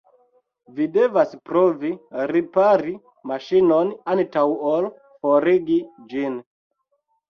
[0.77, 1.91] Vi devas provi
[2.33, 2.97] ripari
[3.35, 6.47] maŝinon antaŭ ol forigi ĝin.